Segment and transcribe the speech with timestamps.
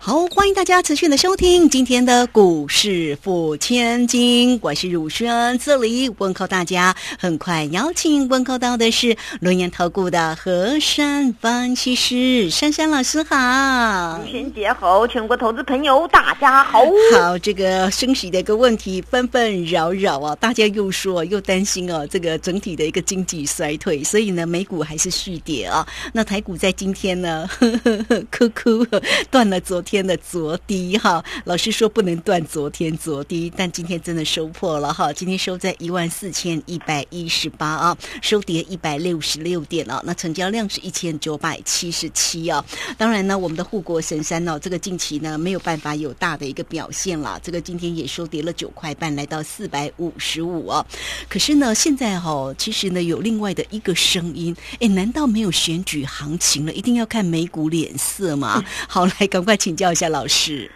[0.00, 6.94] 好，欢迎大家持续的收听今天的股市付千金，我是汝轩，这里问候大家。
[7.18, 14.20] 很快邀请问候到的是轮研投顾的何山分析师珊珊老师，好。
[14.24, 16.80] 汝轩姐好，全国投资朋友大家好。
[17.12, 25.86] 好，这个升息的一个问题纷纷扰扰啊，大家又说又担心哦，这个整体的一个经济衰退，所以呢，美股还是续跌啊。
[26.12, 28.86] 那台股在今天呢，呵呵呵哭哭
[29.28, 29.97] 断了昨天。
[29.98, 42.64] 天的昨低哈，老师说不能断昨天昨低，但今天真的收破了哈，今天收在一万四千一百一十八啊，收跌一百六十六点啊，那成交量是一千九百七十七啊。
[42.96, 50.86] 当然呢，我们的护国神山呢，这个近期呢没有办法有大的一个表现了，这个今天也收跌了九块半，来到四百五十五啊。
[51.28, 56.72] 可是呢，现在哈，其实呢有另外的一个声音，哎，难道没有选举行情了？
[56.72, 58.64] 一定要看美股脸色吗？
[58.86, 59.92] 好，来赶快请教。
[59.92, 60.70] 一下老师，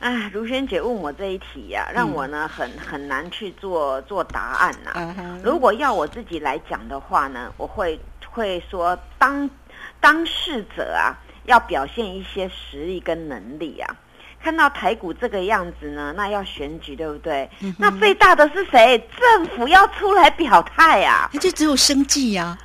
[0.00, 5.38] 哎，如萱姐问我这一题呀，让我呢很很难去做做答案呐。
[5.44, 9.48] 如果要我自己来讲的话呢，我会会说当
[10.00, 11.12] 当事者啊，
[11.44, 13.96] 要表现一些实力跟能力啊。
[14.42, 17.48] 看到台股这个样子呢，那要选举对不对？
[17.78, 18.98] 那最大的是谁？
[19.18, 21.30] 政府要出来表态啊！
[21.40, 22.56] 就只有生计呀，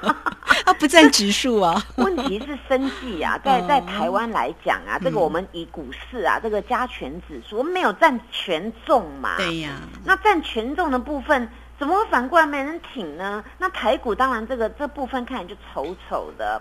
[0.00, 0.23] 啊
[0.78, 1.82] 不占指数啊。
[1.96, 9.36] 问题是生计啊， 在在台湾来讲啊，这个我们以股市啊，这个加权指数没有占权重嘛？
[9.36, 9.72] 对呀。
[10.04, 11.48] 那占权重的部分，
[11.78, 13.44] 怎么会反过来没人挺呢？
[13.58, 16.60] 那台股当然这个这部分看起来就丑丑的。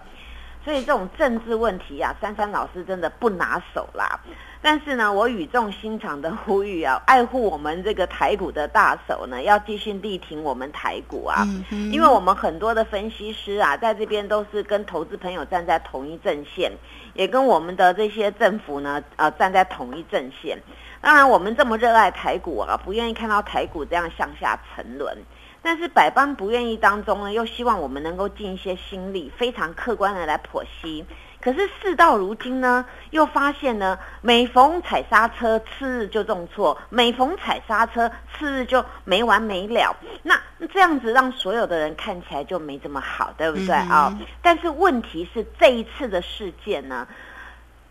[0.65, 4.17] 所以这种政治问题啊，珊珊老师真的不拿手啦。
[4.63, 11.45] 但是呢，我语重心长的呼吁啊，爱护我们这个台股的大手呢，要继续力挺我们台股啊。
[11.91, 16.71] 因为我们很多的分析师啊，在这边都是跟投资朋友站在同一阵线，
[17.13, 20.57] 也跟我们的这些政府呢，呃，站在同一阵线。
[21.01, 25.17] 当然，我们这么热爱台股啊，不愿意看到台股这样向下沉沦。
[25.61, 31.05] 但是百般不愿意当中呢，又希望我们能够尽一些心力，非常客观的来剖析。
[31.43, 39.93] 可是事到如今呢，又发现呢，每逢踩刹车，次日就重挫；每逢踩刹车，次日就没完没了。
[40.21, 40.39] 那
[40.73, 44.17] 这样子让所有的人看起来就没这么好，对不对啊？
[44.41, 47.05] 但是问题是这一次的事件呢，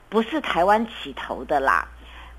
[0.09, 1.87] 不是台湾起头的啦。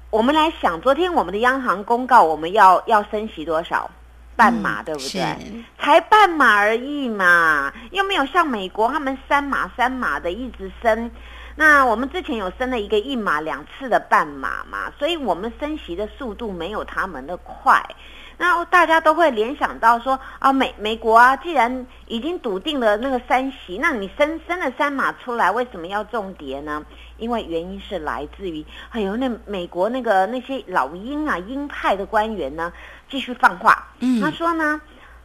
[0.10, 3.92] 我们来想，昨天我们的央行公告，我们要要升息多少？
[4.36, 5.64] 半码对不对？
[5.80, 11.12] 才半码而已嘛，又没有像美国他们三码三码的一直升。
[11.56, 17.80] 那我们之前有升了一个一码两次的半码嘛，所以我们升息的速度没有他们的快。
[18.36, 26.84] 那大家都会联想到说啊，美美国啊，既然已经笃定了那个三息，那你升升了三码出来，为什么要重叠呢？
[27.24, 32.74] 因为原因是来自于，哎呦，那美国那个那些老鹰啊，鹰派的官员呢？
[33.10, 33.88] 继续放话，
[34.20, 34.82] 他说呢，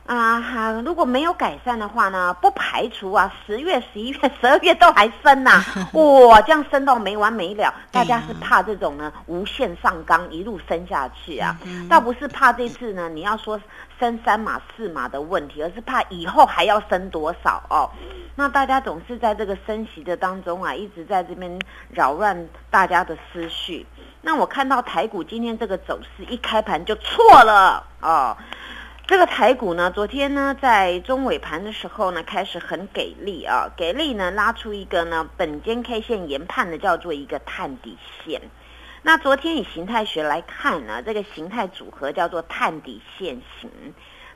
[0.09, 7.75] 啊哈，如果没有改善的话呢，不排除啊，十月、十一月、 十二月都还升呐， 哇，这样升到没完没了。
[7.93, 11.55] 大家是怕这种呢无限上纲一路升下去啊，
[11.91, 13.61] 倒不是怕这次呢你要说
[14.01, 17.91] 升三码四码的问题，而是怕以后还要升多少哦。
[18.35, 21.61] 那大家总是在这个升息的当中啊，一直在这边
[21.91, 23.87] 扰乱大家的思绪。
[24.23, 28.35] 那我看到台股今天这个走势一开盘就错了哦。
[29.09, 38.43] 这个台股呢，昨天呢在中尾盘的时候呢开始很给力啊，给力呢拉出一个呢本间 K 线研判的叫做一个探底线。
[39.01, 43.71] 那昨天以形态学来看呢，这个形态组合叫做探底线型。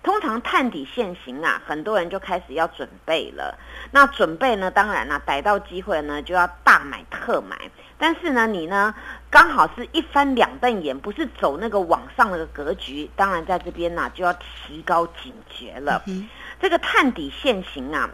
[0.03, 3.57] 通常探底现行啊，很多人就开始要准备了。
[3.93, 7.57] 那准备呢，当然啦，逮到机会呢就要大买特买。
[7.99, 8.93] 但是呢，你呢
[9.31, 13.09] 刚好是一翻两瞪眼，不是走那个往上那个格局。
[13.15, 16.03] 当然在这边呢就要提高警觉了。
[16.61, 18.11] 这个探底现行啊，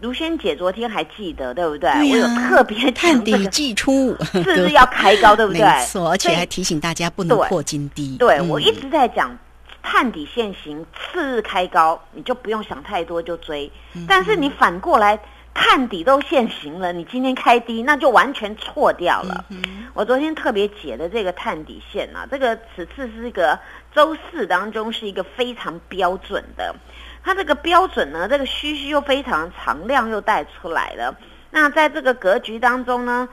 [0.00, 1.90] 如萱姐昨天还记得对不对？
[2.10, 5.62] 我有特别探底季初 是不是要开高 对不对？
[5.62, 8.18] 没错，而且还提醒大家不能破金低。
[8.18, 9.34] 对我一直在讲。
[9.82, 13.70] 探底现行，次日开高，你就不用想太多就追。
[14.08, 15.18] 但是你反过来，
[15.52, 19.44] 探底都现行了，你今天开低，那就完全错掉了。
[19.92, 23.58] 我昨天特别解的这个探底线啊，这个此次是一个
[23.94, 26.74] 周四当中是一个非常标准的。
[27.24, 31.14] 它这个标准呢，这个虚虚又非常长，量又带出来了。
[31.50, 33.28] 那在这个格局当中呢，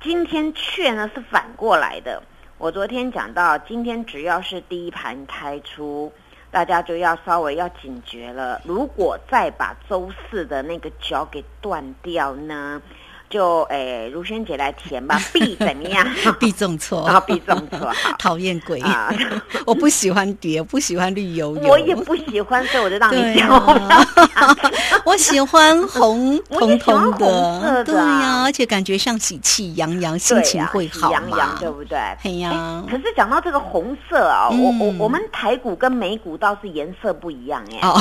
[0.00, 2.22] 今天却呢是反过来的。
[2.58, 6.10] 我昨天讲到，今天只要是第一盘开出，
[6.50, 8.62] 大家就要稍微要警觉了。
[8.64, 12.80] 如果再把周四的那个脚给断掉呢？
[13.28, 15.20] 就诶，如萱姐来填吧。
[15.32, 16.06] 必怎么样？
[16.38, 17.20] 必中错啊！
[17.26, 19.12] 必重错，讨厌鬼啊！
[19.66, 21.68] 我不喜欢蝶，不喜欢绿油油。
[21.68, 23.50] 我也不喜欢，所以我就让你讲。
[25.04, 31.98] 我喜欢红彤彤的，对呀，而且感觉像喜气洋洋，心情会好洋洋，对不对？
[31.98, 37.88] 哎呀，可是讲到这个红色啊，我我我们台股跟美股倒是颜色不一样哎。
[37.88, 38.00] 哦，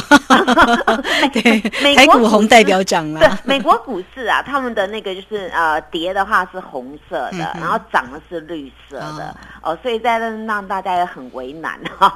[1.33, 1.59] 对，
[1.95, 3.19] 台股红代表涨了。
[3.19, 5.14] 对，美国股市啊，他们的那个。
[5.15, 12.13] 就是呃，跌的话是红色的，然后涨的是绿色的哦，所以在这让大家也很为难哈。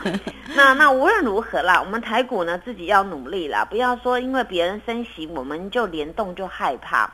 [0.54, 7.10] 那那无论如何啦，我们台股呢自己要努力啦，不要说因为别人升息我们就联动就害怕。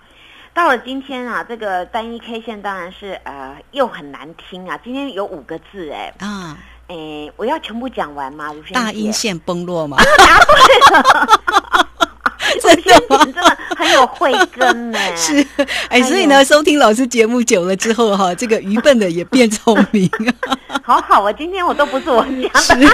[0.53, 4.77] 到了今天啊，这个单一 K 线当然是呃又很难听啊。
[4.83, 6.59] 今天有五个字哎啊
[6.89, 8.53] 哎，我要全部讲完吗？
[8.73, 9.99] 大阴线崩落吗？
[12.63, 13.38] 真的真的很
[13.99, 14.99] 有慧根呢。
[15.17, 15.47] 是，
[15.89, 20.09] 哎，所以呢，收听老师节目久了之后哈，这个愚笨的也变聪明。
[20.83, 22.89] 好好啊，今天我都不是我讲的。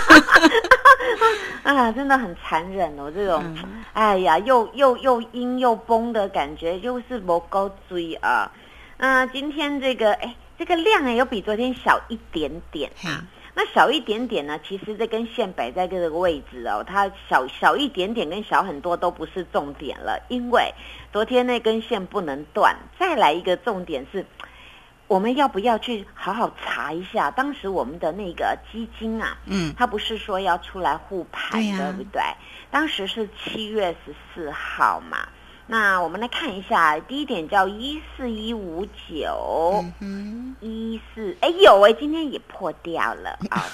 [1.62, 3.42] 啊，真的很残忍哦，这种，
[3.92, 8.50] 哎呀，又又又阴又崩的感觉，又是不够追啊。
[8.98, 13.24] 嗯，今天这个，哎，这个量哎，又比昨天小一点点啊。
[13.56, 14.58] 那小一点点呢？
[14.66, 20.74] 其实这根线摆在这个位置哦，它小小一点点跟小很多都不是重点了，因为
[21.12, 22.76] 昨天那根线不能断。
[22.98, 24.26] 再来一个重点是，
[25.06, 29.38] 我们要不要去好好查一下当时我们的那个基金啊？
[29.46, 32.20] 嗯，它不是说要出来护盘，对不对？
[32.72, 35.28] 当时是七月十四号嘛。
[35.66, 39.84] 那我们来看一下，第一点叫一四一五九，
[40.60, 43.64] 一四哎有哎，今天也破掉了 啊！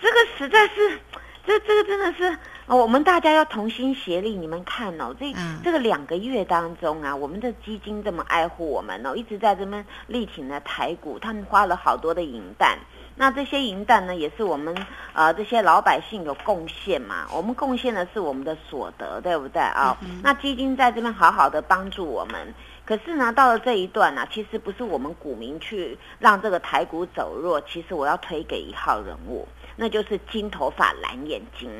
[0.00, 1.00] 这个实在是，
[1.46, 4.36] 这这个真的是，我们大家要同心协力。
[4.36, 5.34] 你们看哦，这
[5.64, 12.78] 这个两个月当中啊，我们的基金这么爱护我们哦，一直在这边力挺的台股，他们花了好多的银弹。
[13.22, 14.74] 那这些银弹呢，也是我们
[15.12, 17.24] 呃这些老百姓有贡献嘛？
[17.32, 19.96] 我们贡献的是我们的所得，对不对啊？
[20.24, 22.52] 那基金在这边好好的帮助我们，
[22.84, 29.46] 可是呢，到了这一段呢，其实不是我们股民去让这个台股走弱，其实我要推给一号人物，
[29.76, 31.70] 那就是金头发蓝眼睛。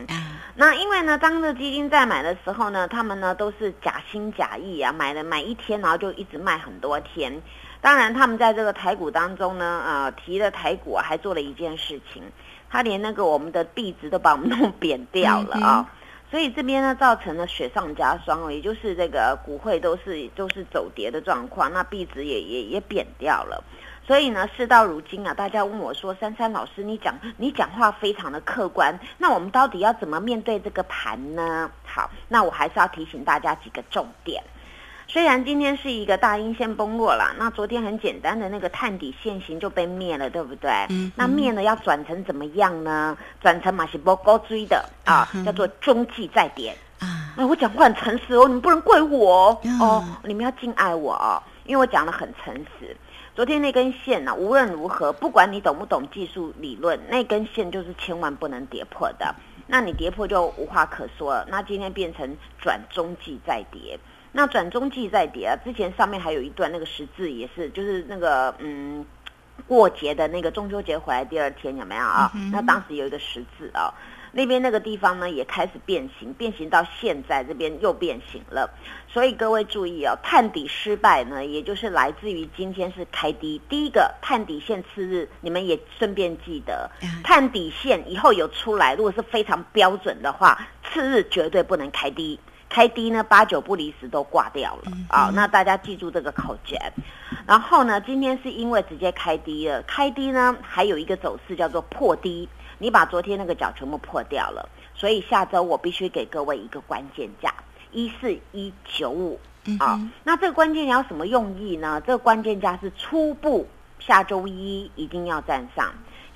[0.55, 7.43] 那因为呢，当这基金在买的时候呢，他们呢都是假心假意啊，买了买一天，然后就一直卖很多天。
[7.82, 12.23] 当然，他们在这个台股当中呢，呃，提了台股啊，还做了一件事情，
[12.70, 15.90] 他连那个我们的币值都把我们弄扁掉了啊，
[16.31, 23.64] 所以这边呢造成了雪上加霜哦，也就是这个股汇都是都是走跌的状况，那币值也也也贬掉了，
[24.06, 31.69] 所以呢，事到如今啊，大家问我说，珊珊老师，你讲你讲话非常的客观，那我们到底要怎么面对这个盘呢？
[31.84, 34.40] 好，那我还是要提醒大家几个重点。
[35.08, 40.70] 虽然今天是一个大阴线崩落了，那昨天很简单的那个探底线型就被灭了，对不对？
[40.88, 41.12] 嗯。
[41.16, 43.16] 那灭了要转成怎么样呢？
[43.40, 47.34] 转成马西波高追的啊，叫做中继再跌啊。
[47.37, 52.96] 那我讲话很诚实哦，你们不能怪我哦，你们要敬爱我哦，因为我讲的很诚实。
[53.34, 59.34] 昨天那根线呢，无论如何，不管你懂不懂技术理论，那根线就是千万不能跌破的。
[59.67, 61.46] 那你跌破就无话可说了。
[61.48, 63.98] 那今天变成转中继再跌。
[64.32, 65.56] 那转中继再跌啊！
[65.62, 69.05] 之前上面还有一段那个十字也是，就是那个嗯，
[69.69, 72.32] 过节的那个中秋节回来第二天有没有啊？
[72.51, 73.93] 那当时有一个十字啊，
[74.32, 78.70] 那边那个地方呢也开始变形，变形到现在这边又变形了。
[79.06, 83.60] 所以各位注意哦，探底失败呢，也就是来自于今天是开低。
[83.69, 86.91] 第一个探底线次日，你们也顺便记得，
[87.22, 92.41] 探底线以后有出来，如果是非常标准的话，次日绝对不能开低。
[92.72, 95.31] 开低呢，八九不离十都挂掉了啊！
[95.34, 96.81] 那大家记住这个口诀。
[97.46, 102.48] 然后呢，今天是因为直接开低了，开低呢还有一个走势叫做破低，
[102.79, 107.52] 你把昨天那个角全部破掉了，所以下周我必须给各位一个关键价
[107.91, 109.38] 一四一九五
[109.79, 110.00] 啊。
[110.24, 112.00] 那这个关键价什么用意呢？
[112.06, 115.93] 这个关键价是初步下周一一定要站上。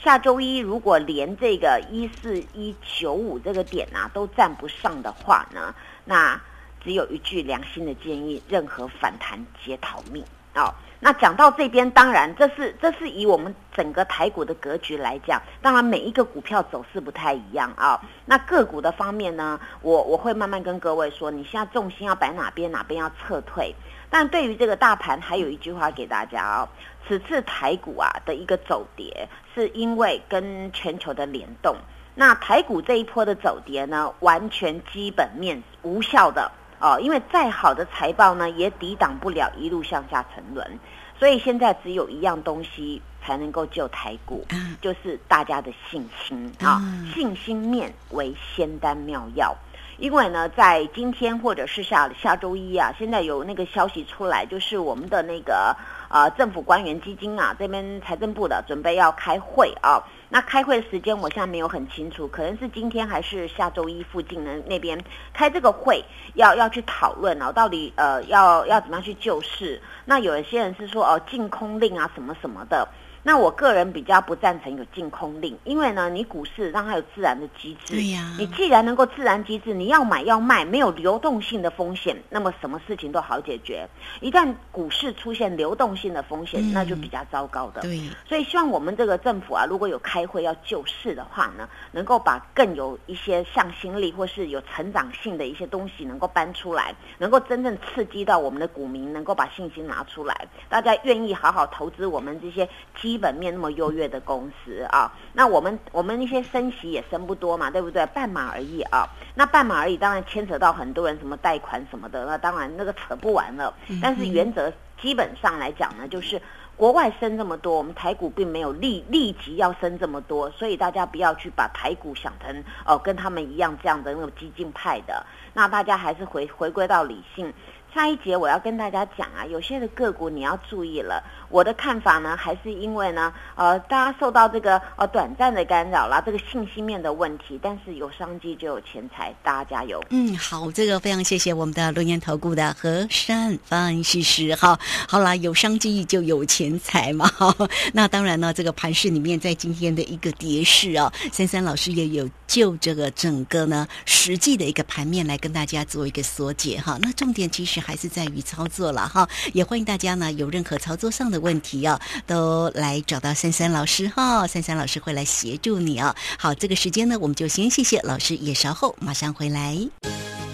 [0.07, 6.41] 下周一如果连这个一四一九五这个点啊都站不上的话呢，那
[6.81, 10.73] 只有一句良心的建议：任何反弹皆逃命哦。
[11.01, 18.01] 那讲到这边，当然这是这是以我们整个台股的格局来讲，当然每一个股票走势不太一样啊。
[18.27, 23.75] 那个股的方面呢，我我会慢慢跟各位说，你现在重心要摆哪边，哪边要撤退。
[24.19, 26.67] 但对于这个大盘，还有一句话给大家哦，
[27.07, 31.77] 此次台股啊的一个走跌，是因为跟全球的联动。
[32.15, 36.51] 那台股这一波的走跌呢，完全基本面无效的。
[36.79, 40.79] 哦，因为再好的财报呢，也抵挡不了一路向下沉沦，
[41.19, 44.47] 所以现在只有一样东西才能够救台股，
[44.81, 46.81] 就是大家的信心啊，
[47.15, 49.55] 信心面为仙丹妙药。
[49.99, 55.75] 因为呢，在今天或者是下下周一啊，现在有那个消息出来，就是我们的那个
[56.11, 60.03] 呃政府官员基金啊，这边财政部的准备要开会啊。
[60.29, 69.81] 那开会的时间我现在没有很清楚，可能是今天还是下周一附近的那边开这个会，要要去讨论哦，到底呃要要怎么样去救市？
[70.05, 72.87] 那有一些人是说哦禁空令啊什么什么的。
[73.26, 77.95] 那我个人比较不赞成有净空令，因为呢，你股市让它有自然的机制。
[77.95, 78.37] 对呀。
[78.38, 83.85] 你既然能够自然机制，你要买要卖，没有流动性的风险，那么什么事情都好解决。
[84.21, 87.80] 一旦股市出现流动性的风险，那就比较糟糕的。
[87.80, 88.00] 对。
[88.28, 102.64] 所以希望我们这个政府啊，如果有开会要救市的话呢，能够把更有一些向心力或是有成长性的一些东西能够搬出来，能够真正刺激到我们的股民，能够把信心拿出来，大家愿意好好投资我们这些
[103.02, 103.16] 基。
[103.17, 108.05] 基本面那么优越的公司啊，那我们我们那些升息也升不多嘛，对不对？
[108.09, 113.73] 半码而已啊，那半码而已，当然牵扯到很多人什么贷款什么的，那当然那个扯不完了。
[114.03, 114.71] 但是原则
[115.01, 116.39] 基本上来讲呢，就是
[116.77, 127.51] 国外升这么多，我们台股并没有立立即要升这么多，所以大家不要去把台股想成哦跟他们一样这样的那种激进派的，那大家还是回回归到理性。
[127.97, 131.25] 下一节我要跟大家讲啊，有些的个股你要注意了。
[131.49, 140.05] 我的看法呢，还是因为呢，呃，大家受到这个呃短暂的干扰啦，这个信息面的问题，但是有商机就有钱财，大家加油。
[140.11, 144.79] 嗯，好，这个非常谢谢我们的龙岩投顾的和山分析师哈。
[145.09, 147.31] 好啦，有商机就有钱财嘛。
[147.95, 156.99] 那当然呢，这个盘市里面，在今天的一个跌势啊，三三老师也有就这个整个呢实际的一个盘面来跟大家做一个缩解哈。
[157.00, 161.37] 那重点其实还是在于操作了哈，也欢迎大家呢有任何操作上的。
[161.37, 166.12] 问题哦，都来找到珊珊老师哈，珊珊老师会来协助你哦。
[166.38, 169.78] 好，这个时间呢，我们就先谢谢老师，也稍后马上回来。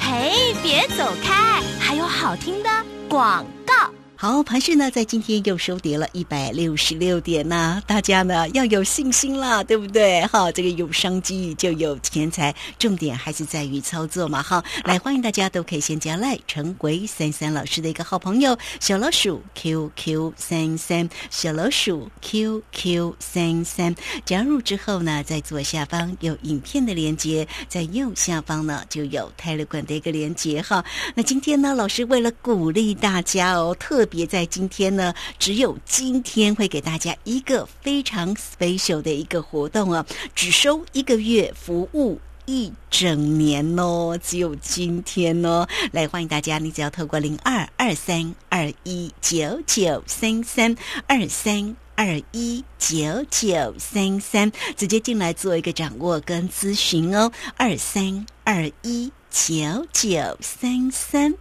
[0.00, 2.68] 嘿，别走开，还有好听的
[3.08, 4.01] 广告。
[4.22, 10.24] 好，盘市呢在今天又收跌了一百六十六点呐，大家呢要有信心啦，对不对？
[10.26, 14.40] 哈，这个有商机就有钱财，重点还是在于操作嘛。
[14.40, 23.92] 哈，来欢迎大家都可以先加赖成为三三老师的一个好朋友，小老鼠 QQ 三三，小老鼠 QQ 三三，
[24.24, 30.84] 加入之后呢，在左下方有影片的连接，在右下方呢就有泰勒管的一个连接哈。
[31.16, 40.04] 那今天呢，老师为了鼓励大家哦，特别在今天呢，只有今天会给大家一个非常 special 的一个活动啊，
[40.34, 50.76] 只收一个月服务一整年哦，只有今天哦，来欢迎大家，你只要透过零二二三二一九九三三
[51.06, 61.34] 二三二一九九三三，直接进来做一个掌握跟咨询哦，二三二一九九三三。